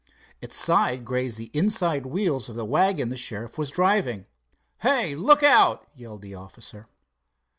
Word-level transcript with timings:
Its 0.41 0.57
side 0.57 1.05
grazed 1.05 1.37
the 1.37 1.51
inside 1.53 2.07
wheels 2.07 2.49
of 2.49 2.55
the 2.55 2.65
wagon 2.65 3.09
the 3.09 3.15
sheriff 3.15 3.55
was 3.59 3.69
driving. 3.69 4.25
"Hey, 4.79 5.13
look 5.13 5.43
out!" 5.43 5.85
yelled 5.93 6.23
the 6.23 6.33
officer. 6.33 6.87